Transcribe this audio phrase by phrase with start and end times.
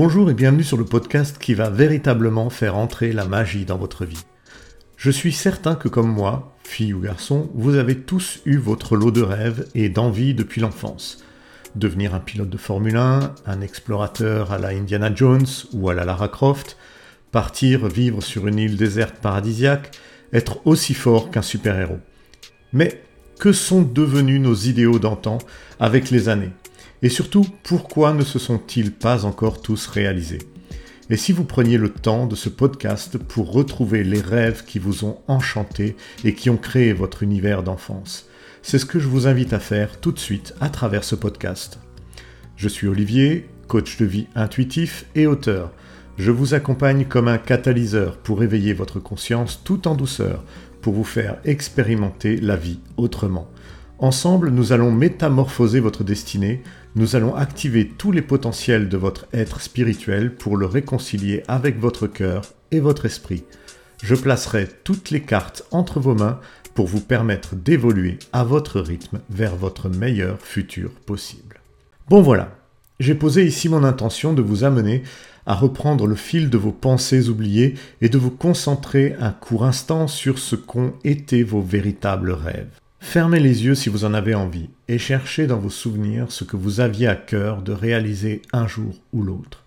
[0.00, 4.04] Bonjour et bienvenue sur le podcast qui va véritablement faire entrer la magie dans votre
[4.04, 4.24] vie.
[4.96, 9.10] Je suis certain que comme moi, fille ou garçon, vous avez tous eu votre lot
[9.10, 11.24] de rêves et d'envie depuis l'enfance.
[11.74, 16.04] Devenir un pilote de Formule 1, un explorateur à la Indiana Jones ou à la
[16.04, 16.76] Lara Croft,
[17.32, 19.90] partir vivre sur une île déserte paradisiaque,
[20.32, 21.98] être aussi fort qu'un super-héros.
[22.72, 23.02] Mais
[23.40, 25.38] que sont devenus nos idéaux d'antan
[25.80, 26.52] avec les années?
[27.02, 30.42] Et surtout, pourquoi ne se sont-ils pas encore tous réalisés?
[31.10, 35.04] Et si vous preniez le temps de ce podcast pour retrouver les rêves qui vous
[35.04, 38.28] ont enchanté et qui ont créé votre univers d'enfance?
[38.62, 41.78] C'est ce que je vous invite à faire tout de suite à travers ce podcast.
[42.56, 45.72] Je suis Olivier, coach de vie intuitif et auteur.
[46.18, 50.44] Je vous accompagne comme un catalyseur pour éveiller votre conscience tout en douceur,
[50.82, 53.48] pour vous faire expérimenter la vie autrement.
[54.00, 56.62] Ensemble, nous allons métamorphoser votre destinée,
[56.98, 62.08] nous allons activer tous les potentiels de votre être spirituel pour le réconcilier avec votre
[62.08, 63.44] cœur et votre esprit.
[64.02, 66.40] Je placerai toutes les cartes entre vos mains
[66.74, 71.60] pour vous permettre d'évoluer à votre rythme vers votre meilleur futur possible.
[72.08, 72.58] Bon voilà,
[72.98, 75.04] j'ai posé ici mon intention de vous amener
[75.46, 80.08] à reprendre le fil de vos pensées oubliées et de vous concentrer un court instant
[80.08, 82.80] sur ce qu'ont été vos véritables rêves.
[83.10, 86.58] Fermez les yeux si vous en avez envie et cherchez dans vos souvenirs ce que
[86.58, 89.64] vous aviez à cœur de réaliser un jour ou l'autre.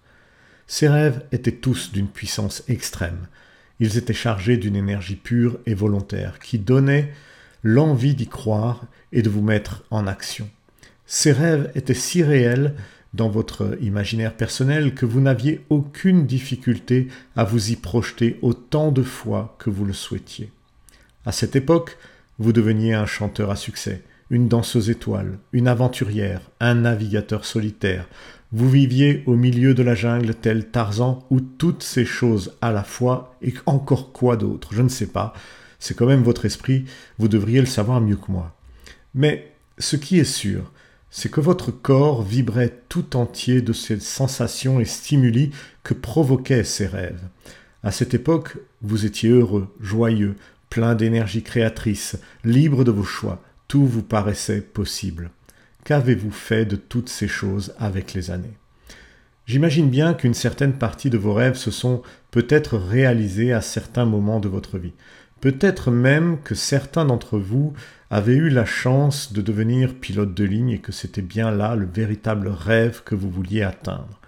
[0.67, 3.27] Ces rêves étaient tous d'une puissance extrême.
[3.79, 7.11] Ils étaient chargés d'une énergie pure et volontaire qui donnait
[7.63, 10.47] l'envie d'y croire et de vous mettre en action.
[11.07, 12.75] Ces rêves étaient si réels
[13.15, 19.01] dans votre imaginaire personnel que vous n'aviez aucune difficulté à vous y projeter autant de
[19.01, 20.51] fois que vous le souhaitiez.
[21.25, 21.97] À cette époque,
[22.41, 28.07] vous deveniez un chanteur à succès, une danseuse étoile, une aventurière, un navigateur solitaire.
[28.51, 32.83] Vous viviez au milieu de la jungle tel Tarzan ou toutes ces choses à la
[32.83, 35.33] fois et encore quoi d'autre, je ne sais pas.
[35.77, 36.85] C'est quand même votre esprit,
[37.19, 38.55] vous devriez le savoir mieux que moi.
[39.13, 40.71] Mais ce qui est sûr,
[41.11, 45.51] c'est que votre corps vibrait tout entier de ces sensations et stimuli
[45.83, 47.21] que provoquaient ces rêves.
[47.83, 50.35] À cette époque, vous étiez heureux, joyeux,
[50.71, 55.29] plein d'énergie créatrice, libre de vos choix, tout vous paraissait possible.
[55.83, 58.57] Qu'avez-vous fait de toutes ces choses avec les années?
[59.45, 64.39] J'imagine bien qu'une certaine partie de vos rêves se sont peut-être réalisés à certains moments
[64.39, 64.93] de votre vie.
[65.41, 67.73] Peut-être même que certains d'entre vous
[68.09, 71.85] avaient eu la chance de devenir pilote de ligne et que c'était bien là le
[71.85, 74.20] véritable rêve que vous vouliez atteindre.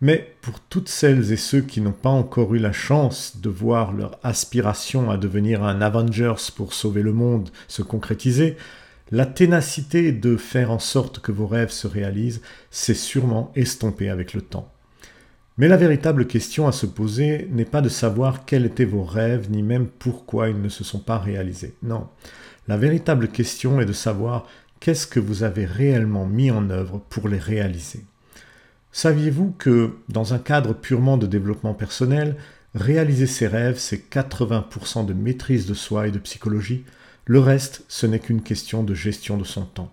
[0.00, 3.92] Mais pour toutes celles et ceux qui n'ont pas encore eu la chance de voir
[3.92, 8.56] leur aspiration à devenir un Avengers pour sauver le monde se concrétiser,
[9.10, 14.34] la ténacité de faire en sorte que vos rêves se réalisent s'est sûrement estompée avec
[14.34, 14.72] le temps.
[15.56, 19.50] Mais la véritable question à se poser n'est pas de savoir quels étaient vos rêves,
[19.50, 21.74] ni même pourquoi ils ne se sont pas réalisés.
[21.82, 22.08] Non,
[22.66, 24.48] la véritable question est de savoir
[24.80, 28.04] qu'est-ce que vous avez réellement mis en œuvre pour les réaliser.
[28.96, 32.36] Saviez-vous que, dans un cadre purement de développement personnel,
[32.76, 36.84] réaliser ses rêves, c'est 80% de maîtrise de soi et de psychologie,
[37.24, 39.92] le reste, ce n'est qu'une question de gestion de son temps.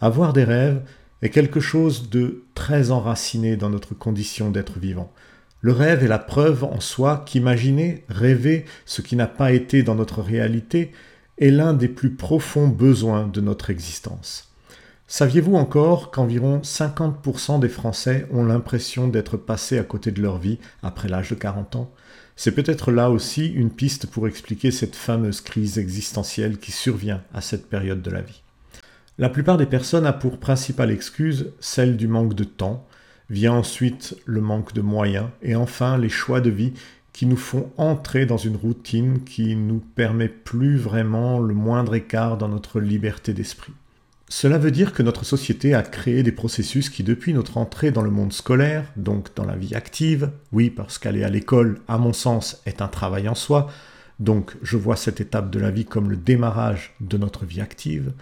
[0.00, 0.80] Avoir des rêves
[1.20, 5.12] est quelque chose de très enraciné dans notre condition d'être vivant.
[5.60, 9.94] Le rêve est la preuve en soi qu'imaginer, rêver ce qui n'a pas été dans
[9.94, 10.92] notre réalité
[11.36, 14.51] est l'un des plus profonds besoins de notre existence.
[15.14, 20.58] Saviez-vous encore qu'environ 50% des Français ont l'impression d'être passés à côté de leur vie
[20.82, 21.92] après l'âge de 40 ans?
[22.34, 27.42] C'est peut-être là aussi une piste pour expliquer cette fameuse crise existentielle qui survient à
[27.42, 28.40] cette période de la vie.
[29.18, 32.86] La plupart des personnes a pour principale excuse celle du manque de temps,
[33.28, 36.72] vient ensuite le manque de moyens et enfin les choix de vie
[37.12, 42.38] qui nous font entrer dans une routine qui nous permet plus vraiment le moindre écart
[42.38, 43.74] dans notre liberté d'esprit.
[44.34, 48.00] Cela veut dire que notre société a créé des processus qui, depuis notre entrée dans
[48.00, 52.14] le monde scolaire, donc dans la vie active, oui, parce qu'aller à l'école, à mon
[52.14, 53.70] sens, est un travail en soi,
[54.20, 58.14] donc je vois cette étape de la vie comme le démarrage de notre vie active,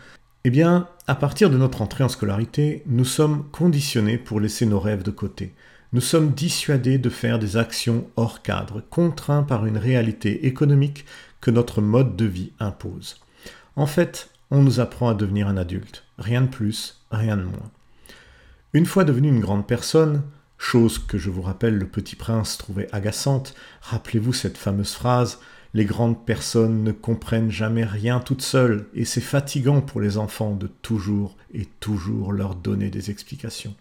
[0.43, 4.81] eh bien, à partir de notre entrée en scolarité, nous sommes conditionnés pour laisser nos
[4.81, 5.55] rêves de côté.
[5.93, 11.05] Nous sommes dissuadés de faire des actions hors cadre, contraints par une réalité économique
[11.41, 13.21] que notre mode de vie impose.
[13.77, 16.05] En fait, on nous apprend à devenir un adulte.
[16.19, 17.71] Rien de plus, rien de moins.
[18.73, 20.23] Une fois devenu une grande personne,
[20.59, 25.41] chose que je vous rappelle le petit prince trouvait agaçante, rappelez-vous cette fameuse phrase
[25.75, 30.55] Les grandes personnes ne comprennent jamais rien toutes seules, et c'est fatigant pour les enfants
[30.55, 33.75] de toujours et toujours leur donner des explications.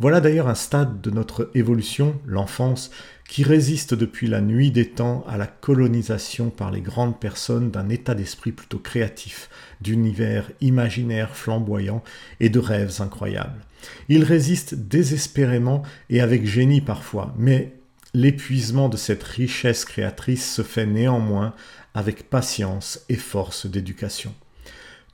[0.00, 2.92] Voilà d'ailleurs un stade de notre évolution, l'enfance,
[3.28, 7.88] qui résiste depuis la nuit des temps à la colonisation par les grandes personnes d'un
[7.88, 9.50] état d'esprit plutôt créatif,
[9.80, 12.04] d'univers imaginaire flamboyant
[12.38, 13.60] et de rêves incroyables.
[14.08, 17.74] Il résiste désespérément et avec génie parfois, mais
[18.14, 21.54] l'épuisement de cette richesse créatrice se fait néanmoins
[21.92, 24.32] avec patience et force d'éducation.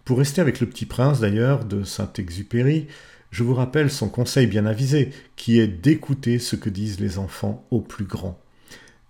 [0.04, 2.86] Pour rester avec le petit prince d'ailleurs de Saint-Exupéry,
[3.34, 7.66] je vous rappelle son conseil bien avisé, qui est d'écouter ce que disent les enfants
[7.72, 8.38] aux plus grands.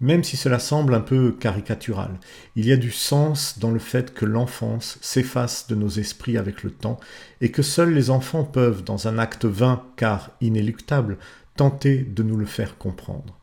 [0.00, 2.18] Même si cela semble un peu caricatural,
[2.56, 6.62] il y a du sens dans le fait que l'enfance s'efface de nos esprits avec
[6.62, 6.98] le temps,
[7.42, 11.18] et que seuls les enfants peuvent, dans un acte vain car inéluctable,
[11.54, 13.38] tenter de nous le faire comprendre.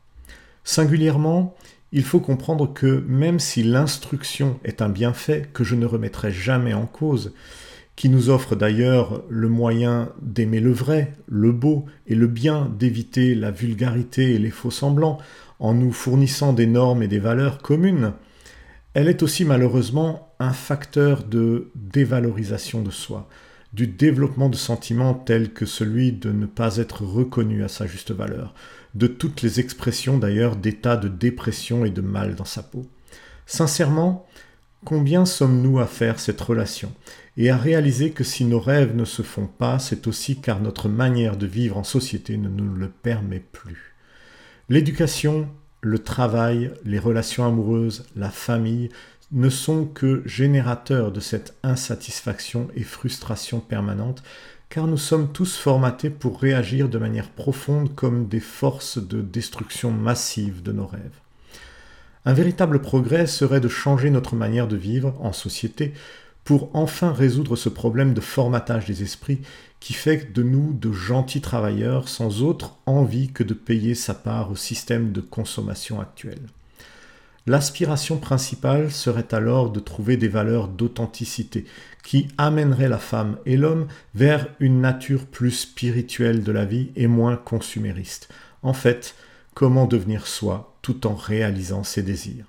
[0.64, 1.54] Singulièrement,
[1.92, 6.74] il faut comprendre que même si l'instruction est un bienfait que je ne remettrai jamais
[6.74, 7.34] en cause,
[7.96, 13.34] qui nous offre d'ailleurs le moyen d'aimer le vrai, le beau et le bien, d'éviter
[13.34, 15.18] la vulgarité et les faux semblants,
[15.58, 18.14] en nous fournissant des normes et des valeurs communes,
[18.94, 23.28] elle est aussi malheureusement un facteur de dévalorisation de soi,
[23.72, 28.10] du développement de sentiments tels que celui de ne pas être reconnu à sa juste
[28.10, 28.54] valeur,
[28.94, 32.84] de toutes les expressions d'ailleurs d'état de dépression et de mal dans sa peau.
[33.46, 34.26] Sincèrement,
[34.84, 36.92] combien sommes-nous à faire cette relation
[37.36, 40.88] et à réaliser que si nos rêves ne se font pas, c'est aussi car notre
[40.88, 43.94] manière de vivre en société ne nous le permet plus.
[44.68, 45.48] L'éducation,
[45.80, 48.90] le travail, les relations amoureuses, la famille
[49.32, 54.22] ne sont que générateurs de cette insatisfaction et frustration permanente,
[54.68, 59.90] car nous sommes tous formatés pour réagir de manière profonde comme des forces de destruction
[59.90, 61.21] massive de nos rêves.
[62.24, 65.92] Un véritable progrès serait de changer notre manière de vivre en société
[66.44, 69.40] pour enfin résoudre ce problème de formatage des esprits
[69.80, 74.50] qui fait de nous de gentils travailleurs sans autre envie que de payer sa part
[74.50, 76.38] au système de consommation actuel.
[77.46, 81.64] L'aspiration principale serait alors de trouver des valeurs d'authenticité
[82.04, 87.08] qui amèneraient la femme et l'homme vers une nature plus spirituelle de la vie et
[87.08, 88.28] moins consumériste.
[88.62, 89.16] En fait,
[89.54, 92.46] comment devenir soi tout en réalisant ses désirs.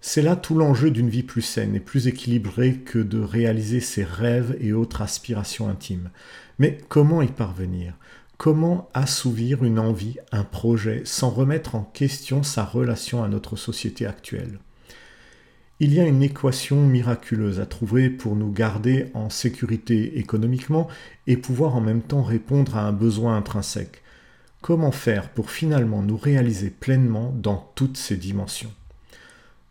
[0.00, 4.04] C'est là tout l'enjeu d'une vie plus saine et plus équilibrée que de réaliser ses
[4.04, 6.10] rêves et autres aspirations intimes.
[6.58, 7.94] Mais comment y parvenir?
[8.36, 14.06] Comment assouvir une envie, un projet, sans remettre en question sa relation à notre société
[14.06, 14.58] actuelle?
[15.80, 20.88] Il y a une équation miraculeuse à trouver pour nous garder en sécurité économiquement
[21.26, 24.02] et pouvoir en même temps répondre à un besoin intrinsèque.
[24.66, 28.72] Comment faire pour finalement nous réaliser pleinement dans toutes ces dimensions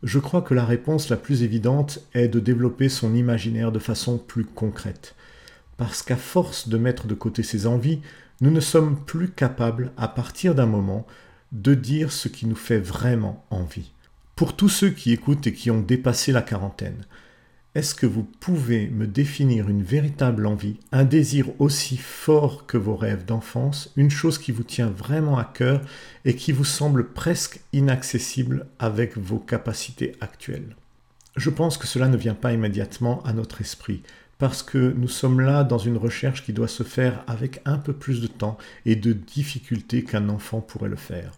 [0.04, 4.18] je crois que la réponse la plus évidente est de développer son imaginaire de façon
[4.18, 5.16] plus concrète.
[5.76, 8.02] Parce qu'à force de mettre de côté ses envies,
[8.40, 11.06] nous ne sommes plus capables, à partir d'un moment,
[11.52, 13.92] de dire ce qui nous fait vraiment envie.
[14.36, 17.04] Pour tous ceux qui écoutent et qui ont dépassé la quarantaine,
[17.76, 22.96] est-ce que vous pouvez me définir une véritable envie, un désir aussi fort que vos
[22.96, 25.82] rêves d'enfance, une chose qui vous tient vraiment à cœur
[26.24, 30.78] et qui vous semble presque inaccessible avec vos capacités actuelles?
[31.36, 34.04] Je pense que cela ne vient pas immédiatement à notre esprit,
[34.38, 37.92] parce que nous sommes là dans une recherche qui doit se faire avec un peu
[37.92, 41.34] plus de temps et de difficulté qu'un enfant pourrait le faire.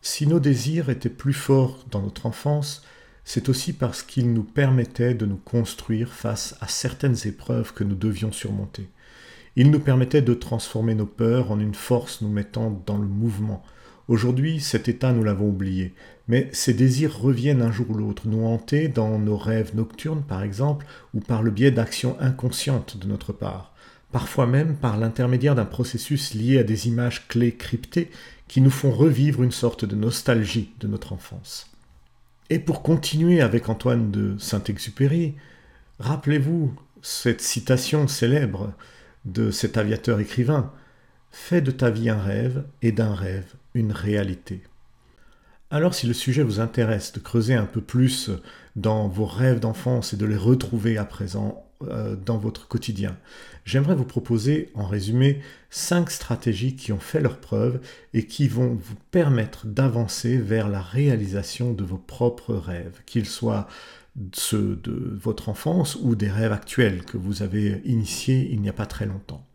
[0.00, 2.82] Si nos désirs étaient plus forts dans notre enfance,
[3.28, 7.94] c'est aussi parce qu'il nous permettait de nous construire face à certaines épreuves que nous
[7.94, 8.88] devions surmonter.
[9.54, 13.62] Il nous permettait de transformer nos peurs en une force nous mettant dans le mouvement.
[14.08, 15.92] Aujourd'hui, cet état, nous l'avons oublié,
[16.26, 20.42] mais ces désirs reviennent un jour ou l'autre, nous hanter dans nos rêves nocturnes, par
[20.42, 23.74] exemple, ou par le biais d'actions inconscientes de notre part,
[24.10, 28.10] parfois même par l'intermédiaire d'un processus lié à des images clés cryptées
[28.48, 31.67] qui nous font revivre une sorte de nostalgie de notre enfance.
[32.50, 35.34] Et pour continuer avec Antoine de Saint-Exupéry,
[35.98, 38.72] rappelez-vous cette citation célèbre
[39.26, 40.72] de cet aviateur écrivain
[41.30, 44.62] Fais de ta vie un rêve et d'un rêve une réalité.
[45.70, 48.30] Alors si le sujet vous intéresse de creuser un peu plus
[48.76, 53.16] dans vos rêves d'enfance et de les retrouver à présent dans votre quotidien.
[53.64, 57.80] J'aimerais vous proposer en résumé cinq stratégies qui ont fait leurs preuves
[58.14, 63.68] et qui vont vous permettre d'avancer vers la réalisation de vos propres rêves, qu'ils soient
[64.32, 68.72] ceux de votre enfance ou des rêves actuels que vous avez initiés il n'y a
[68.72, 69.47] pas très longtemps.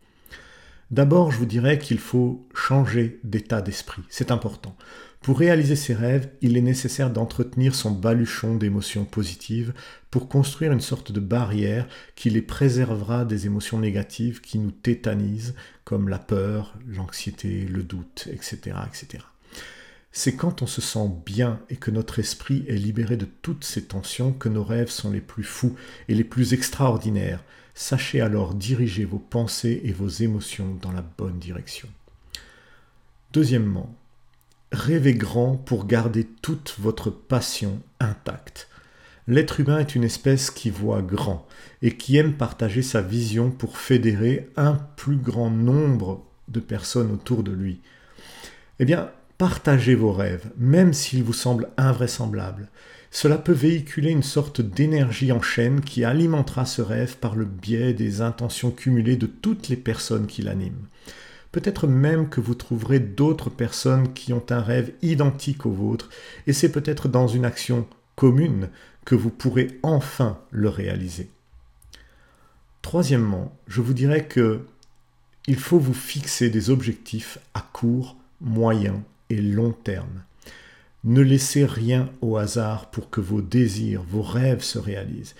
[0.90, 4.02] D'abord, je vous dirais qu'il faut changer d'état d'esprit.
[4.08, 4.76] C'est important.
[5.24, 9.72] Pour réaliser ses rêves, il est nécessaire d'entretenir son baluchon d'émotions positives
[10.10, 15.54] pour construire une sorte de barrière qui les préservera des émotions négatives qui nous tétanisent,
[15.84, 18.76] comme la peur, l'anxiété, le doute, etc.
[18.86, 19.24] etc.
[20.12, 23.84] C'est quand on se sent bien et que notre esprit est libéré de toutes ces
[23.84, 25.74] tensions que nos rêves sont les plus fous
[26.08, 27.42] et les plus extraordinaires.
[27.74, 31.88] Sachez alors diriger vos pensées et vos émotions dans la bonne direction.
[33.32, 33.92] Deuxièmement,
[34.70, 38.68] rêvez grand pour garder toute votre passion intacte.
[39.26, 41.48] L'être humain est une espèce qui voit grand
[41.82, 47.42] et qui aime partager sa vision pour fédérer un plus grand nombre de personnes autour
[47.42, 47.80] de lui.
[48.78, 49.10] Eh bien,
[49.44, 52.70] Partagez vos rêves, même s'ils vous semblent invraisemblables.
[53.10, 57.92] Cela peut véhiculer une sorte d'énergie en chaîne qui alimentera ce rêve par le biais
[57.92, 60.88] des intentions cumulées de toutes les personnes qui l'animent.
[61.52, 66.08] Peut-être même que vous trouverez d'autres personnes qui ont un rêve identique au vôtre,
[66.46, 67.86] et c'est peut-être dans une action
[68.16, 68.70] commune
[69.04, 71.28] que vous pourrez enfin le réaliser.
[72.80, 74.64] Troisièmement, je vous dirais que
[75.46, 80.24] il faut vous fixer des objectifs à court, moyen et long terme.
[81.04, 85.34] Ne laissez rien au hasard pour que vos désirs, vos rêves se réalisent.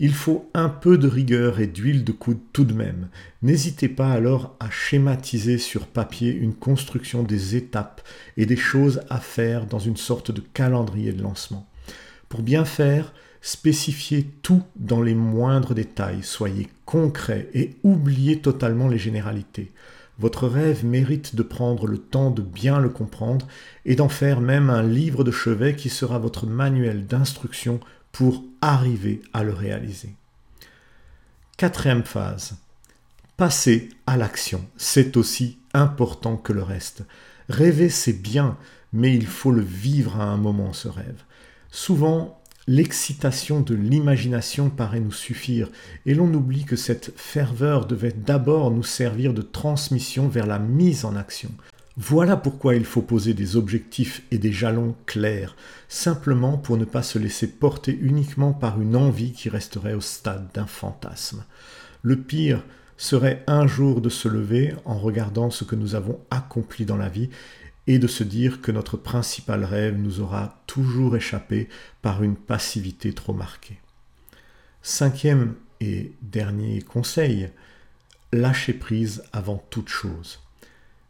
[0.00, 3.08] Il faut un peu de rigueur et d'huile de coude tout de même.
[3.42, 8.00] N'hésitez pas alors à schématiser sur papier une construction des étapes
[8.36, 11.68] et des choses à faire dans une sorte de calendrier de lancement.
[12.28, 18.98] Pour bien faire, spécifiez tout dans les moindres détails, soyez concret et oubliez totalement les
[18.98, 19.72] généralités.
[20.18, 23.46] Votre rêve mérite de prendre le temps de bien le comprendre
[23.84, 27.78] et d'en faire même un livre de chevet qui sera votre manuel d'instruction
[28.10, 30.14] pour arriver à le réaliser.
[31.56, 32.56] Quatrième phase.
[33.36, 34.64] Passer à l'action.
[34.76, 37.04] C'est aussi important que le reste.
[37.48, 38.56] Rêver, c'est bien,
[38.92, 41.22] mais il faut le vivre à un moment, ce rêve.
[41.70, 42.37] Souvent,
[42.70, 45.70] L'excitation de l'imagination paraît nous suffire,
[46.04, 51.06] et l'on oublie que cette ferveur devait d'abord nous servir de transmission vers la mise
[51.06, 51.48] en action.
[51.96, 55.56] Voilà pourquoi il faut poser des objectifs et des jalons clairs,
[55.88, 60.48] simplement pour ne pas se laisser porter uniquement par une envie qui resterait au stade
[60.52, 61.44] d'un fantasme.
[62.02, 62.62] Le pire
[62.98, 67.08] serait un jour de se lever en regardant ce que nous avons accompli dans la
[67.08, 67.30] vie
[67.88, 71.70] et de se dire que notre principal rêve nous aura toujours échappé
[72.02, 73.78] par une passivité trop marquée.
[74.82, 77.48] Cinquième et dernier conseil,
[78.30, 80.38] lâcher prise avant toute chose.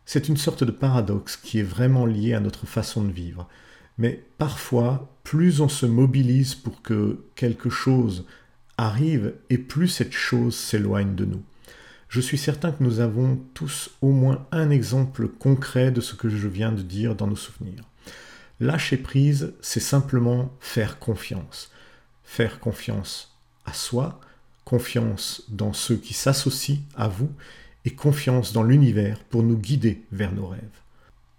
[0.06, 3.48] C'est une sorte de paradoxe qui est vraiment lié à notre façon de vivre.
[3.98, 8.24] Mais parfois, plus on se mobilise pour que quelque chose
[8.76, 11.42] arrive, et plus cette chose s'éloigne de nous
[12.08, 16.28] je suis certain que nous avons tous au moins un exemple concret de ce que
[16.28, 17.84] je viens de dire dans nos souvenirs.
[18.60, 21.70] Lâcher prise, c'est simplement faire confiance.
[22.24, 23.36] Faire confiance
[23.66, 24.20] à soi,
[24.64, 27.30] confiance dans ceux qui s'associent à vous
[27.84, 30.62] et confiance dans l'univers pour nous guider vers nos rêves.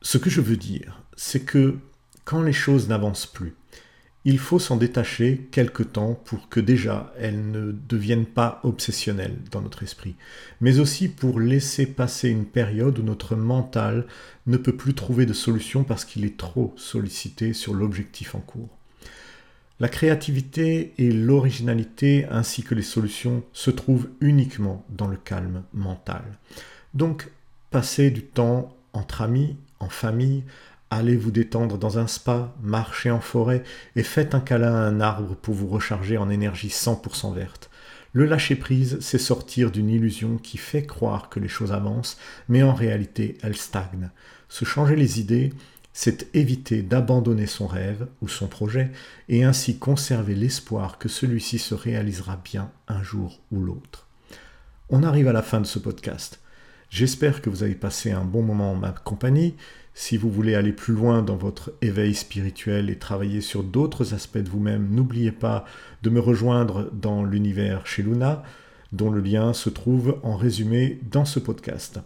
[0.02, 1.78] Ce que je veux dire, c'est que
[2.26, 3.56] quand les choses n'avancent plus,
[4.26, 9.62] il faut s'en détacher quelque temps pour que déjà elles ne deviennent pas obsessionnelles dans
[9.62, 10.16] notre esprit,
[10.60, 14.06] mais aussi pour laisser passer une période où notre mental
[14.46, 18.70] ne peut plus trouver de solution parce qu'il est trop sollicité sur l'objectif en cours.
[19.80, 26.24] La créativité et l'originalité ainsi que les solutions se trouvent uniquement dans le calme mental.
[26.94, 27.30] Donc,
[27.72, 30.44] passez du temps entre amis, en famille,
[30.92, 33.64] Allez vous détendre dans un spa, marchez en forêt
[33.96, 37.70] et faites un câlin à un arbre pour vous recharger en énergie 100% verte.
[38.12, 42.18] Le lâcher-prise, c'est sortir d'une illusion qui fait croire que les choses avancent,
[42.48, 44.10] mais en réalité elles stagnent.
[44.48, 45.54] Se changer les idées,
[45.94, 48.90] c'est éviter d'abandonner son rêve ou son projet
[49.28, 54.08] et ainsi conserver l'espoir que celui-ci se réalisera bien un jour ou l'autre.
[54.90, 56.40] On arrive à la fin de ce podcast.
[56.90, 59.56] J'espère que vous avez passé un bon moment en ma compagnie.
[59.94, 64.38] Si vous voulez aller plus loin dans votre éveil spirituel et travailler sur d'autres aspects
[64.38, 65.66] de vous-même, n'oubliez pas
[66.04, 68.44] de me rejoindre dans l'univers chez Luna,
[68.92, 72.00] dont le lien se trouve en résumé dans ce podcast.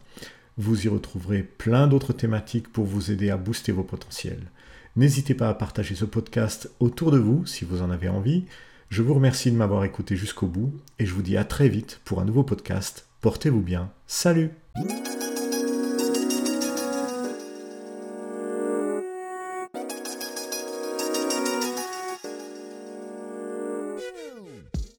[0.57, 4.51] Vous y retrouverez plein d'autres thématiques pour vous aider à booster vos potentiels.
[4.95, 8.45] N'hésitez pas à partager ce podcast autour de vous si vous en avez envie.
[8.89, 11.99] Je vous remercie de m'avoir écouté jusqu'au bout et je vous dis à très vite
[12.05, 13.07] pour un nouveau podcast.
[13.21, 13.89] Portez-vous bien.
[14.05, 14.51] Salut